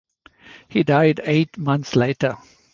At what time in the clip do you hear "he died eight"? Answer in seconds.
0.67-1.59